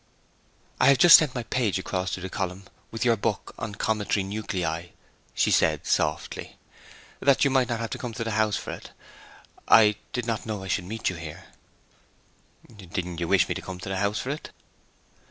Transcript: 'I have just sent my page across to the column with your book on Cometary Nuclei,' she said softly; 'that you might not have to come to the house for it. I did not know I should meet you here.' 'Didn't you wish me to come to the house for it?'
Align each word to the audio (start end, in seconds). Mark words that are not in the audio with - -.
'I 0.79 0.87
have 0.87 0.97
just 0.97 1.15
sent 1.17 1.35
my 1.35 1.43
page 1.43 1.77
across 1.77 2.09
to 2.15 2.21
the 2.21 2.27
column 2.27 2.63
with 2.89 3.05
your 3.05 3.15
book 3.15 3.53
on 3.59 3.75
Cometary 3.75 4.23
Nuclei,' 4.23 4.87
she 5.35 5.51
said 5.51 5.85
softly; 5.85 6.55
'that 7.19 7.45
you 7.45 7.51
might 7.51 7.69
not 7.69 7.79
have 7.79 7.91
to 7.91 7.99
come 7.99 8.11
to 8.13 8.23
the 8.23 8.31
house 8.31 8.55
for 8.55 8.71
it. 8.71 8.89
I 9.67 9.97
did 10.11 10.25
not 10.25 10.43
know 10.47 10.63
I 10.63 10.69
should 10.69 10.85
meet 10.85 11.09
you 11.11 11.17
here.' 11.17 11.43
'Didn't 12.75 13.19
you 13.19 13.27
wish 13.27 13.47
me 13.47 13.53
to 13.53 13.61
come 13.61 13.79
to 13.81 13.89
the 13.89 13.97
house 13.97 14.17
for 14.17 14.31
it?' 14.31 14.49